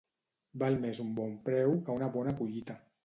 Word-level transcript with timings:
Val 0.63 0.77
més 0.85 1.01
un 1.03 1.11
bon 1.19 1.35
preu 1.49 1.77
que 1.91 1.99
una 1.99 2.09
bona 2.17 2.35
collita. 2.41 2.79